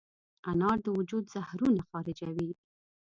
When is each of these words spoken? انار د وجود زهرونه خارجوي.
انار 0.49 0.77
د 0.85 0.87
وجود 0.97 1.23
زهرونه 1.33 1.81
خارجوي. 1.89 2.51